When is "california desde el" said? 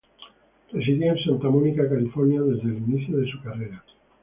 1.87-2.77